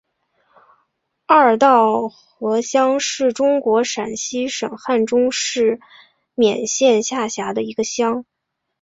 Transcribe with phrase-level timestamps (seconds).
[1.27, 5.79] 二道河乡是中国陕西省汉中市
[6.35, 8.25] 勉县下辖的一个乡。